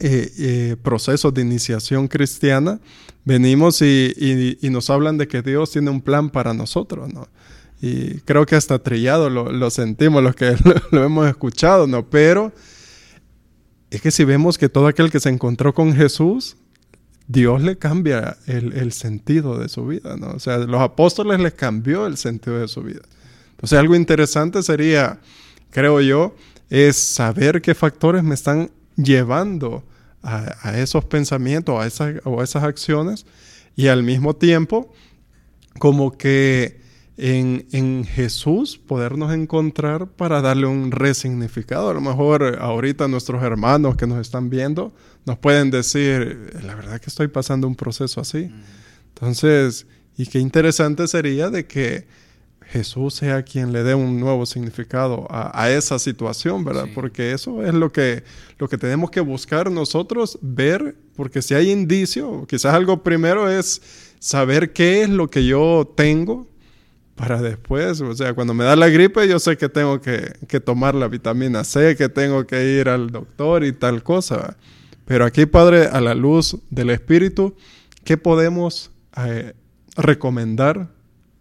[0.00, 2.78] eh, eh, procesos de iniciación cristiana,
[3.24, 7.28] venimos y, nos hablan de que Dios tiene un plan para nosotros, ¿no?
[7.80, 10.54] Y creo que hasta trillado lo, sentimos los que
[10.90, 12.04] lo, hemos escuchado, ¿no?
[12.10, 12.52] Pero
[13.96, 16.56] es que si vemos que todo aquel que se encontró con Jesús,
[17.28, 20.28] Dios le cambia el, el, sentido de su vida, ¿no?
[20.28, 23.02] O sea, los apóstoles les cambió el sentido de su vida.
[23.50, 25.18] Entonces, algo interesante sería,
[25.70, 26.36] creo yo,
[26.70, 29.84] es saber qué factores me están llevando
[30.22, 33.26] a, esos pensamientos a esas, o a esas acciones
[33.76, 34.92] y al mismo tiempo
[35.78, 36.80] como que
[37.16, 41.90] en, en, Jesús podernos encontrar para darle un resignificado.
[41.90, 44.92] A lo mejor ahorita nuestros hermanos que nos están viendo
[45.24, 48.50] nos pueden decir, la verdad que estoy pasando un proceso así.
[49.14, 52.06] Entonces, y qué interesante sería de que
[52.68, 56.86] Jesús sea quien le dé un nuevo significado a, esa situación, ¿verdad?
[56.94, 58.24] Porque eso es lo que,
[58.58, 63.80] lo que tenemos que buscar nosotros, ver, porque si hay indicio, quizás algo primero es
[64.18, 66.48] saber qué es lo que yo tengo
[67.16, 70.94] para después, o sea, cuando me da la gripe yo sé que tengo que, tomar
[70.94, 74.56] la vitamina C, que tengo que ir al doctor y tal cosa.
[75.06, 77.56] Pero aquí, Padre, a la luz del Espíritu,
[78.04, 79.54] ¿qué podemos eh,
[79.96, 80.90] recomendar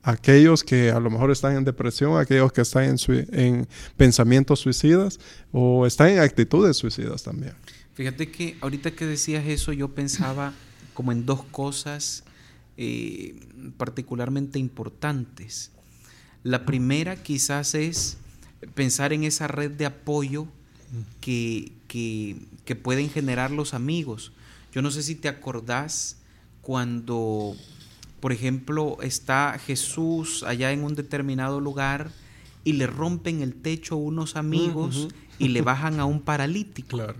[0.05, 2.97] aquellos que a lo mejor están en depresión, aquellos que están en,
[3.31, 5.19] en pensamientos suicidas
[5.51, 7.53] o están en actitudes suicidas también.
[7.95, 10.53] Fíjate que ahorita que decías eso, yo pensaba
[10.93, 12.23] como en dos cosas
[12.77, 13.39] eh,
[13.77, 15.71] particularmente importantes.
[16.43, 18.17] La primera quizás es
[18.73, 20.47] pensar en esa red de apoyo
[21.21, 24.31] que, que, pueden generar los amigos.
[24.73, 26.17] Yo no sé si te acordás
[26.61, 27.55] cuando,
[28.19, 32.11] por ejemplo, está Jesús allá en un determinado lugar
[32.63, 35.07] y le rompen el techo unos amigos
[35.39, 36.97] y le bajan a un paralítico.
[36.97, 37.19] Claro.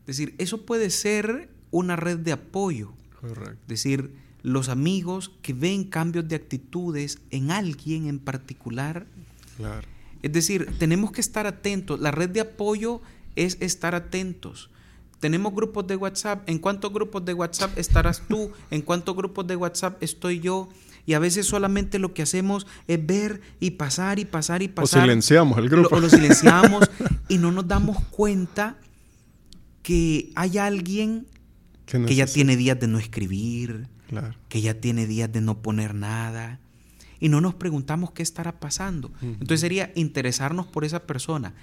[0.00, 2.92] Es decir, eso puede ser una red de apoyo.
[3.22, 3.52] Correcto.
[3.62, 9.06] Es decir, los amigos que ven cambios de actitudes en alguien en particular.
[9.56, 9.86] Claro.
[10.22, 11.98] Es decir, tenemos que estar atentos.
[12.00, 13.00] La red de apoyo
[13.36, 14.70] es estar atentos.
[15.20, 16.48] Tenemos grupos de WhatsApp.
[16.48, 18.50] ¿En cuántos grupos de WhatsApp estarás tú?
[18.70, 20.68] ¿En cuántos grupos de WhatsApp estoy yo?
[21.06, 25.00] Y a veces solamente lo que hacemos es ver y pasar y pasar y pasar.
[25.00, 25.94] O silenciamos el grupo.
[25.94, 26.90] O lo silenciamos
[27.28, 28.78] y no nos damos cuenta
[29.82, 31.26] que hay alguien
[31.86, 33.88] que ya tiene días de no escribir,
[34.48, 36.60] que ya tiene días de no poner nada,
[37.20, 39.12] y no nos preguntamos qué estará pasando.
[39.22, 41.54] Entonces sería interesarnos por esa persona.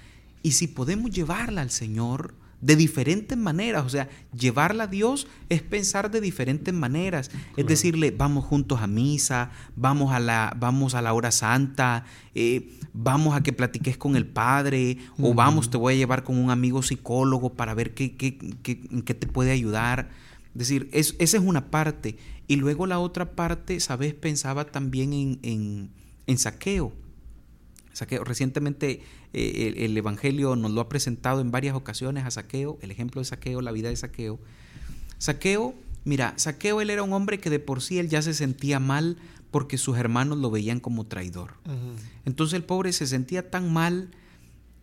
[0.42, 3.86] Y si podemos llevarla al Señor, de diferentes maneras.
[3.86, 7.32] O sea, llevarla a Dios es pensar de diferentes maneras.
[7.58, 12.80] Es decirle, vamos juntos a misa, vamos a la, vamos a la hora santa, eh,
[12.94, 16.52] vamos a que platiques con el Padre, o vamos, te voy a llevar con un
[16.52, 20.10] amigo psicólogo para ver qué, qué, qué, qué te puede ayudar.
[20.54, 22.18] Es decir, esa es una parte.
[22.48, 24.14] Y luego la otra parte, ¿sabes?
[24.16, 25.92] Pensaba también en, en,
[26.26, 26.94] en saqueo.
[27.94, 28.24] Saqueo.
[28.24, 29.02] Recientemente
[29.34, 33.26] eh, el, Evangelio nos lo ha presentado en varias ocasiones a Saqueo, el ejemplo de
[33.26, 34.40] Saqueo, la vida de Saqueo.
[35.18, 35.74] Saqueo,
[36.06, 39.18] mira, Saqueo él era un hombre que de por sí él ya se sentía mal
[39.52, 41.56] porque sus hermanos lo veían como traidor.
[42.26, 44.12] Entonces el pobre se sentía tan mal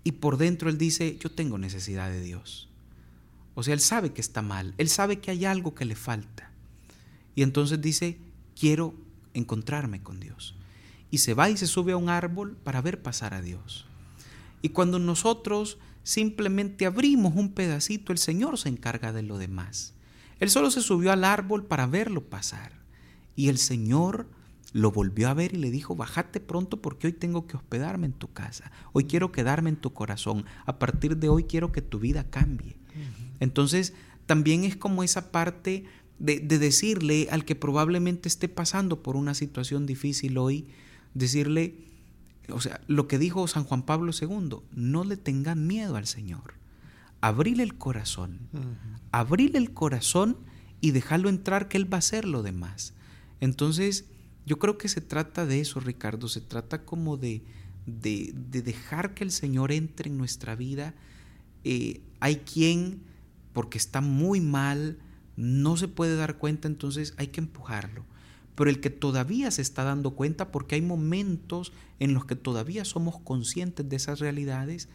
[0.04, 2.68] y por dentro él dice, yo tengo necesidad de Dios.
[3.54, 6.50] O sea, él sabe que está mal, él sabe que hay algo que le falta.
[7.34, 8.18] Y entonces dice,
[8.58, 8.94] quiero
[9.34, 10.54] encontrarme con Dios.
[11.10, 13.86] Y se va y se sube a un árbol para ver pasar a Dios.
[14.62, 19.94] Y cuando nosotros simplemente abrimos un pedacito, el Señor se encarga de lo demás.
[20.40, 22.72] Él solo se subió al árbol para verlo pasar.
[23.34, 24.28] Y el Señor
[24.72, 28.12] lo volvió a ver y le dijo, bájate pronto porque hoy tengo que hospedarme en
[28.12, 28.70] tu casa.
[28.92, 30.44] Hoy quiero quedarme en tu corazón.
[30.64, 32.76] A partir de hoy quiero que tu vida cambie.
[33.40, 33.94] Entonces,
[34.26, 35.84] también es como esa parte
[36.18, 40.66] de, de, decirle al que probablemente esté pasando por una situación difícil hoy,
[41.16, 41.74] decirle,
[42.50, 46.54] o sea, lo que dijo San Juan Pablo II, no le tengan miedo al Señor.
[47.20, 48.48] Abrile el corazón.
[49.10, 50.36] Abrile el corazón
[50.80, 52.92] y dejarlo entrar que Él va a hacer lo demás.
[53.40, 54.04] Entonces,
[54.44, 56.28] yo creo que se trata de eso, Ricardo.
[56.28, 57.42] Se trata como de,
[57.86, 60.94] de, dejar que el Señor entre en nuestra vida.
[61.64, 63.02] Eh, hay quien,
[63.52, 64.98] porque está muy mal,
[65.36, 68.04] no se puede dar cuenta, entonces hay que empujarlo
[68.56, 72.84] pero el que todavía se está dando cuenta, porque hay momentos en los que todavía
[72.84, 74.88] somos conscientes de esas realidades,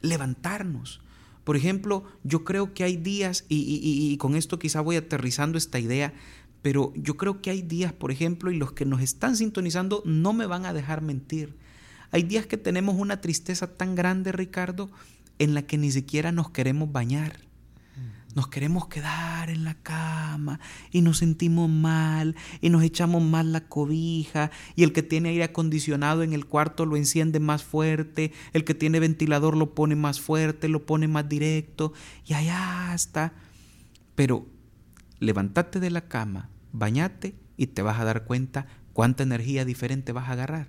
[0.00, 1.00] levantarnos.
[1.44, 6.14] Por ejemplo, yo creo que hay días, y, con esto quizá voy aterrizando esta idea,
[6.62, 10.32] pero yo creo que hay días, por ejemplo, y los que nos están sintonizando no
[10.32, 11.54] me van a dejar mentir.
[12.10, 14.90] Hay días que tenemos una tristeza tan grande, Ricardo,
[15.38, 17.44] en la que ni siquiera nos queremos bañar
[18.34, 23.68] nos queremos quedar en la cama y nos sentimos mal y nos echamos mal la
[23.68, 28.64] cobija y el que tiene aire acondicionado en el cuarto lo enciende más fuerte, el
[28.64, 31.92] que tiene ventilador lo pone más fuerte, lo pone más directo
[32.26, 33.34] y allá está.
[34.14, 34.46] Pero
[35.20, 40.28] levántate de la cama, bañate y te vas a dar cuenta cuánta energía diferente vas
[40.28, 40.68] a agarrar.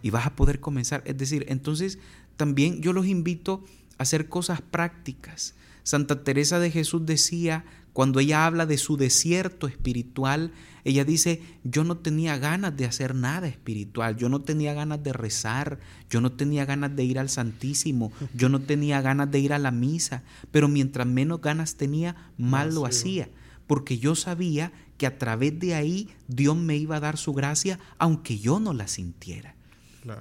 [0.00, 1.02] Y vas a poder comenzar.
[1.04, 1.98] Es decir, entonces
[2.38, 3.64] también yo los invito
[3.98, 5.54] a hacer cosas prácticas
[5.88, 10.52] Santa Teresa de Jesús decía, cuando ella habla de su desierto espiritual,
[10.84, 15.14] ella dice, yo no tenía ganas de hacer nada espiritual, yo no tenía ganas de
[15.14, 15.78] rezar,
[16.10, 19.58] yo no tenía ganas de ir al Santísimo, yo no tenía ganas de ir a
[19.58, 23.30] la misa, pero mientras menos ganas tenía, mal lo hacía,
[23.66, 27.78] porque yo sabía que a través de ahí Dios me iba a dar su gracia,
[27.96, 29.54] aunque yo no la sintiera.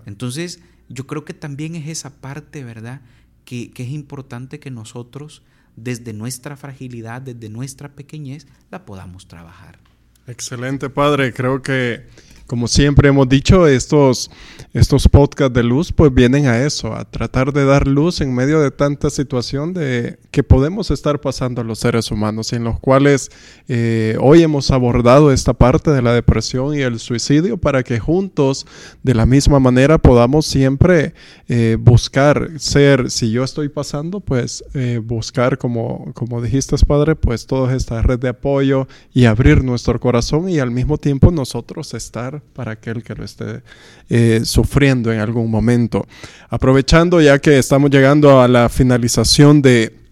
[0.06, 3.01] Entonces, yo creo que también es esa parte, ¿verdad?
[3.43, 5.43] Que, que es importante que nosotros
[5.77, 9.80] desde nuestra fragilidad, desde nuestra pequeñez, la podamos trabajar.
[10.28, 11.32] Excelente, Padre.
[11.32, 12.07] Creo que
[12.48, 14.32] como siempre hemos dicho, estos,
[14.74, 18.62] estos podcasts de luz pues vienen a eso, a tratar de dar luz en medio
[18.62, 23.30] de tanta situación de que podemos estar pasando los seres humanos, en los cuales
[23.68, 28.66] eh, hoy hemos abordado esta parte de la depresión y el suicidio para que juntos
[29.04, 31.14] de la misma manera podamos siempre
[31.50, 37.45] eh, buscar ser, si yo estoy pasando, pues eh, buscar como, como dijiste Padre, pues
[37.45, 42.36] toda esta red de apoyo y abrir nuestro corazón y al mismo tiempo nosotros estar
[42.53, 43.61] para aquel que lo esté
[44.09, 46.07] eh, sufriendo en algún momento.
[46.49, 50.07] Aprovechando ya que estamos llegando a la finalización de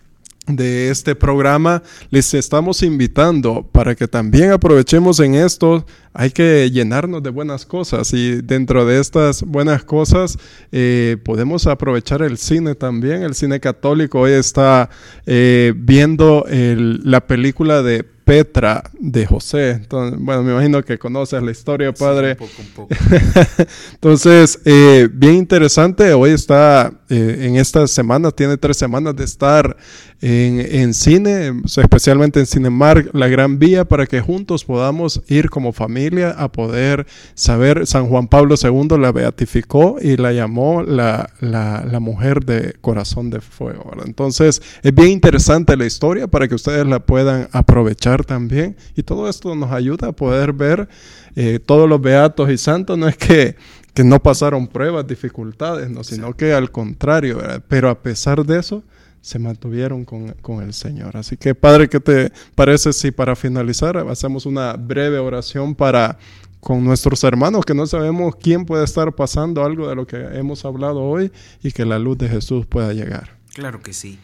[0.48, 5.86] de este programa, les estamos invitando para que también aprovechemos en esto.
[6.14, 10.38] Hay que llenarnos de buenas cosas y dentro de estas buenas cosas
[10.72, 13.24] eh, podemos aprovechar el cine también.
[13.24, 14.90] El cine católico hoy está
[15.26, 19.70] eh, viendo la película de Petra de José.
[19.70, 22.32] Entonces, bueno, me imagino que conoces la historia, padre.
[22.32, 22.96] un poco, un poco.
[23.94, 26.12] Entonces, eh, bien interesante.
[26.12, 29.78] Hoy está eh, en esta semana, tiene tres semanas de estar
[30.22, 35.72] en, en cine, especialmente en Cinemark, la Gran Vía, para que juntos podamos ir como
[35.72, 37.06] familia a poder
[37.36, 37.86] saber.
[37.86, 43.30] San Juan Pablo II la beatificó y la llamó la, la, la mujer de corazón
[43.30, 43.92] de fuego.
[44.04, 48.78] Entonces, es bien interesante la historia para que ustedes la puedan aprovechar también.
[48.96, 50.88] Y todo esto nos ayuda a poder ver
[51.36, 52.98] eh, todos los beatos y santos.
[52.98, 53.56] No es que,
[53.94, 58.84] que no pasaron pruebas, dificultades, no, sino que al contrario, pero a pesar de eso,
[59.22, 61.18] se mantuvieron con, con, el Señor.
[61.18, 66.20] Así que, Padre, ¿qué te parece si para finalizar hacemos una breve oración para
[66.66, 70.66] con nuestros hermanos que no sabemos quién puede estar pasando algo de lo que hemos
[70.66, 73.38] hablado hoy y que la luz de Jesús pueda llegar?
[73.54, 74.18] Claro que sí.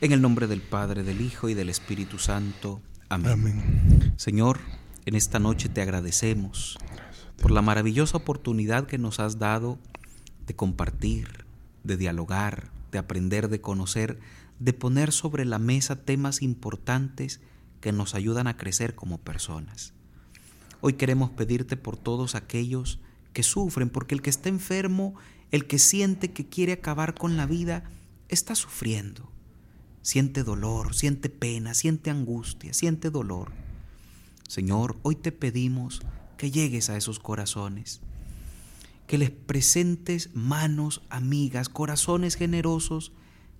[0.00, 2.80] En el nombre del Padre, del Hijo y del Espíritu Santo.
[3.08, 4.14] Amén.
[4.16, 4.58] Señor,
[5.04, 6.76] en esta noche te agradecemos
[7.40, 9.78] por la maravillosa oportunidad que nos has dado
[10.48, 11.44] de compartir,
[11.84, 14.18] de dialogar, de aprender, de conocer,
[14.58, 17.40] de poner sobre la mesa temas importantes
[17.80, 19.92] que nos ayudan a crecer como personas.
[20.80, 22.98] Hoy queremos pedirte por todos aquellos
[23.32, 25.14] que sufren, porque el que está enfermo,
[25.52, 27.84] el que siente que quiere acabar con la vida,
[28.28, 29.30] está sufriendo
[30.06, 33.50] siente dolor, siente pena, siente angustia, siente dolor.
[34.46, 36.00] Señor, hoy te pedimos
[36.36, 38.02] que llegues a esos corazones,
[39.08, 43.10] que les presentes manos amigas, corazones generosos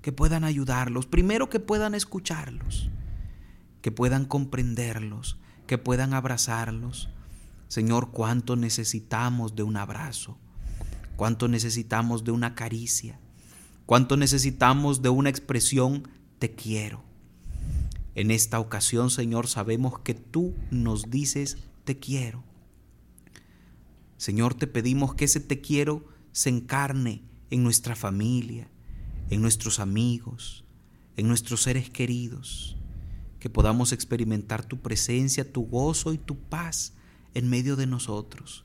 [0.03, 2.91] que puedan ayudarlos, primero que puedan escucharlos,
[3.83, 7.09] que puedan comprenderlos, que puedan abrazarlos.
[7.67, 10.39] Señor, cuánto necesitamos de un abrazo,
[11.17, 13.19] cuánto necesitamos de una caricia,
[13.85, 17.03] cuánto necesitamos de una expresión te quiero.
[18.15, 22.43] En esta ocasión, Señor, sabemos que tú nos dices, te quiero.
[24.17, 28.69] Señor, te pedimos que ese te quiero se encarne en nuestra familia,
[29.31, 30.65] en nuestros amigos,
[31.17, 32.77] en nuestros seres queridos,
[33.39, 36.95] que podamos experimentar tu presencia, tu gozo y tu paz
[37.35, 38.65] en medio de nosotros.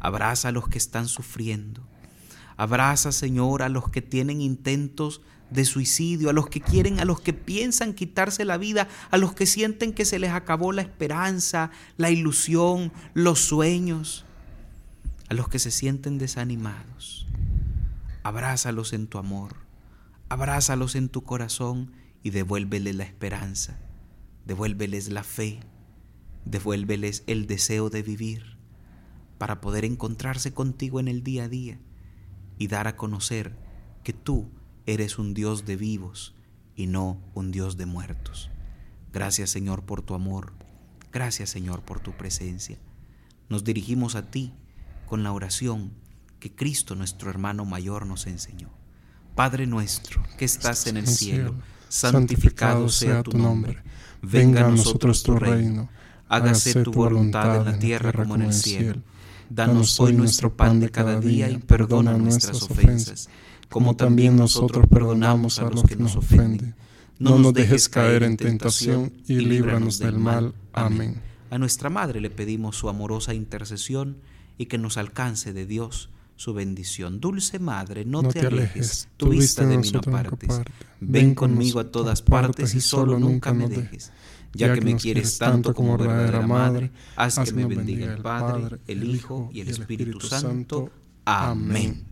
[0.00, 1.86] Abraza a los que están sufriendo.
[2.56, 5.20] Abraza, Señor, a los que tienen intentos
[5.50, 9.34] de suicidio, a los que quieren, a los que piensan quitarse la vida, a los
[9.34, 14.24] que sienten que se les acabó la esperanza, la ilusión, los sueños,
[15.28, 17.26] a los que se sienten desanimados.
[18.22, 19.56] Abrázalos en tu amor,
[20.28, 21.92] abrázalos en tu corazón
[22.22, 23.78] y devuélveles la esperanza,
[24.44, 25.60] devuélveles la fe,
[26.44, 28.58] devuélveles el deseo de vivir
[29.38, 31.78] para poder encontrarse contigo en el día a día
[32.58, 33.56] y dar a conocer
[34.02, 34.50] que tú
[34.88, 36.34] eres un Dios de vivos
[36.74, 38.48] y no un Dios de muertos.
[39.12, 40.54] Gracias Señor por tu amor,
[41.12, 42.78] gracias Señor por tu presencia.
[43.50, 44.54] Nos dirigimos a ti
[45.06, 45.92] con la oración
[46.40, 48.70] que Cristo nuestro hermano mayor nos enseñó.
[49.34, 51.54] Padre nuestro que estás en el cielo,
[51.90, 53.82] santificado sea tu nombre.
[54.22, 55.90] Venga a nosotros tu reino.
[56.28, 59.02] Hágase tu voluntad en la tierra como en el cielo.
[59.50, 63.28] Danos hoy nuestro pan de cada día y perdona nuestras ofensas
[63.68, 66.74] como también nosotros perdonamos a los que nos ofenden.
[67.18, 70.54] No nos dejes caer en tentación y líbranos del mal.
[70.72, 71.20] Amén.
[71.50, 74.18] A nuestra Madre le pedimos su amorosa intercesión
[74.56, 77.20] y que nos alcance de Dios su bendición.
[77.20, 80.60] Dulce Madre, no, te, alejes, tu vista de mí no partes.
[81.00, 84.12] Ven conmigo a todas partes y solo nunca me dejes.
[84.52, 89.04] Ya que me quieres tanto como verdadera Madre, haz que me bendiga el Padre, el
[89.04, 90.90] Hijo y el Espíritu Santo.
[91.24, 92.04] Amén.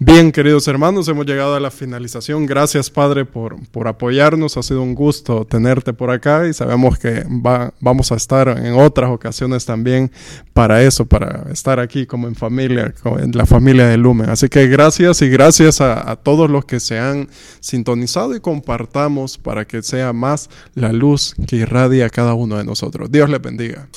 [0.00, 2.46] Bien, queridos hermanos, hemos llegado a la finalización.
[2.46, 4.56] Gracias, Padre, por, por apoyarnos.
[4.56, 8.74] Ha sido un gusto tenerte por acá y sabemos que va, vamos a estar en
[8.74, 10.12] otras ocasiones también
[10.52, 14.30] para eso, para estar aquí como en familia, en la familia de Lumen.
[14.30, 17.28] Así que gracias y gracias a, a todos los que se han
[17.58, 23.10] sintonizado y compartamos para que sea más la luz que irradia cada uno de nosotros.
[23.10, 23.88] Dios les bendiga.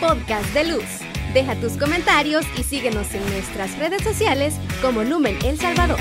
[0.00, 1.17] Podcast de Luz.
[1.38, 6.00] Deja tus comentarios y síguenos en nuestras redes sociales como Lumen El Salvador.